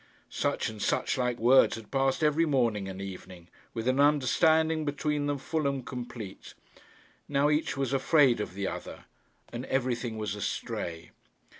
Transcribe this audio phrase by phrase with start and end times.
[0.31, 5.27] Such and such like words had passed every morning and evening, with an understanding between
[5.27, 6.55] them full and complete.
[7.27, 9.05] Now each was afraid of the other,
[9.53, 11.11] and everything was astray.